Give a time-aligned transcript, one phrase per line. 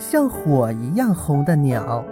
[0.00, 2.02] 像火一样红的鸟。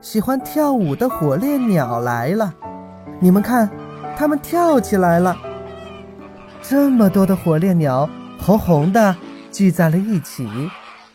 [0.00, 2.52] 喜欢跳舞的火烈鸟来了，
[3.20, 3.68] 你们看，
[4.16, 5.36] 它们跳起来了。
[6.62, 8.08] 这么多的火烈鸟，
[8.40, 9.14] 红红的，
[9.52, 10.48] 聚在了一起，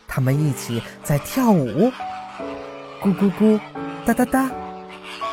[0.06, 1.90] 它们一起在跳舞，
[3.02, 3.58] 咕咕咕，
[4.04, 4.48] 哒哒哒，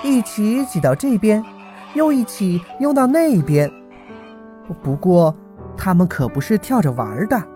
[0.02, 1.46] 一起挤到这边，
[1.94, 3.72] 又一起拥到那边。
[4.82, 5.36] 不过，
[5.78, 7.53] 它们可不是跳着玩的。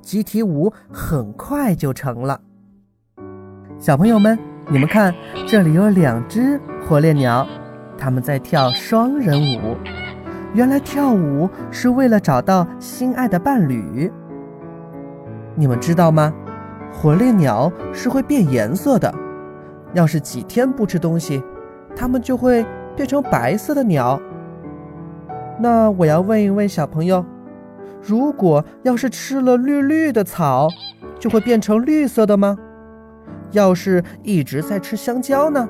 [0.00, 2.40] 集体舞很快就成了。
[3.78, 4.38] 小朋友们，
[4.68, 5.14] 你们看，
[5.46, 7.46] 这里有两只火烈鸟，
[7.96, 9.76] 它们在跳双人舞。
[10.52, 14.10] 原来跳舞是为了找到心爱的伴侣。
[15.54, 16.32] 你们知道吗？
[16.92, 19.14] 火烈鸟是会变颜色的。
[19.92, 21.42] 要是几天不吃东西，
[21.94, 22.64] 它们就会
[22.96, 24.20] 变成白色的鸟。
[25.58, 27.24] 那我要问一问小朋友。
[28.02, 30.68] 如果要是吃了绿绿的草，
[31.18, 32.56] 就会变成绿色的吗？
[33.52, 35.68] 要是一直在吃香蕉呢，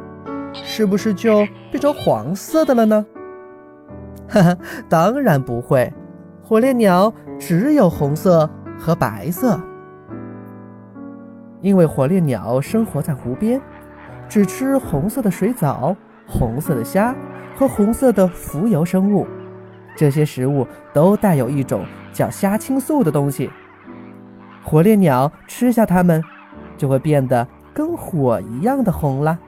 [0.53, 3.07] 是不是就变成黄色的了呢？
[4.29, 4.57] 哈哈，
[4.89, 5.93] 当然不会。
[6.43, 9.61] 火烈鸟只有红色和白色，
[11.61, 13.61] 因为火烈鸟生活在湖边，
[14.29, 17.15] 只吃红色的水藻、红色的虾
[17.57, 19.27] 和红色的浮游生物。
[19.97, 23.51] 这些食物都带有一种叫虾青素的东西。
[24.63, 26.23] 火烈鸟吃下它们，
[26.77, 29.39] 就会变得跟火一样的红了。